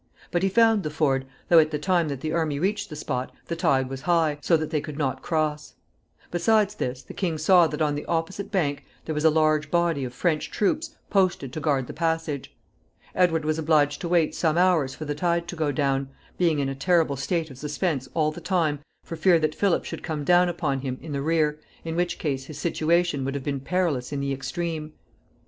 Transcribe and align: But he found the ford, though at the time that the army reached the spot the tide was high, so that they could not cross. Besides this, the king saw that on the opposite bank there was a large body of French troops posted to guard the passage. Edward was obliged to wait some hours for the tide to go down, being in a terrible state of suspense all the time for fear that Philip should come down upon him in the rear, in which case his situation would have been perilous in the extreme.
But 0.31 0.41
he 0.41 0.49
found 0.49 0.81
the 0.81 0.89
ford, 0.89 1.27
though 1.47 1.59
at 1.59 1.69
the 1.69 1.77
time 1.77 2.07
that 2.09 2.21
the 2.21 2.33
army 2.33 2.57
reached 2.57 2.89
the 2.89 2.95
spot 2.95 3.31
the 3.45 3.55
tide 3.55 3.87
was 3.87 4.01
high, 4.01 4.39
so 4.41 4.57
that 4.57 4.71
they 4.71 4.81
could 4.81 4.97
not 4.97 5.21
cross. 5.21 5.75
Besides 6.31 6.73
this, 6.73 7.03
the 7.03 7.13
king 7.13 7.37
saw 7.37 7.67
that 7.67 7.83
on 7.83 7.93
the 7.93 8.07
opposite 8.07 8.49
bank 8.51 8.83
there 9.05 9.13
was 9.13 9.25
a 9.25 9.29
large 9.29 9.69
body 9.69 10.03
of 10.03 10.11
French 10.11 10.49
troops 10.49 10.95
posted 11.11 11.53
to 11.53 11.59
guard 11.59 11.85
the 11.85 11.93
passage. 11.93 12.51
Edward 13.13 13.45
was 13.45 13.59
obliged 13.59 14.01
to 14.01 14.09
wait 14.09 14.33
some 14.33 14.57
hours 14.57 14.95
for 14.95 15.05
the 15.05 15.13
tide 15.13 15.47
to 15.49 15.55
go 15.55 15.71
down, 15.71 16.09
being 16.35 16.57
in 16.57 16.67
a 16.67 16.73
terrible 16.73 17.15
state 17.15 17.51
of 17.51 17.59
suspense 17.59 18.09
all 18.15 18.31
the 18.31 18.41
time 18.41 18.79
for 19.03 19.15
fear 19.15 19.37
that 19.37 19.53
Philip 19.53 19.85
should 19.85 20.01
come 20.01 20.23
down 20.23 20.49
upon 20.49 20.81
him 20.81 20.97
in 20.99 21.11
the 21.11 21.21
rear, 21.21 21.59
in 21.85 21.95
which 21.95 22.17
case 22.17 22.45
his 22.45 22.57
situation 22.57 23.23
would 23.23 23.35
have 23.35 23.43
been 23.43 23.59
perilous 23.59 24.11
in 24.11 24.19
the 24.19 24.33
extreme. 24.33 24.93